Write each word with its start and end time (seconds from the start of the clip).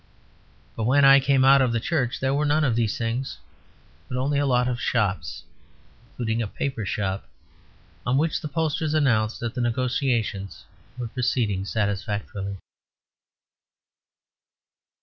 But 0.75 0.85
when 0.85 1.05
I 1.05 1.19
came 1.19 1.45
out 1.45 1.61
of 1.61 1.71
the 1.71 1.79
church 1.79 2.19
there 2.21 2.33
were 2.33 2.43
none 2.43 2.63
of 2.63 2.75
these 2.75 2.97
things, 2.97 3.37
but 4.09 4.17
only 4.17 4.39
a 4.39 4.47
lot 4.47 4.67
of 4.67 4.81
Shops, 4.81 5.43
including 6.09 6.41
a 6.41 6.47
paper 6.47 6.87
shop, 6.87 7.29
on 8.03 8.17
which 8.17 8.41
the 8.41 8.47
posters 8.47 8.95
announced 8.95 9.39
that 9.41 9.53
the 9.53 9.61
negotiations 9.61 10.63
were 10.97 11.07
proceeding 11.07 11.65
satisfactorily. 11.65 12.57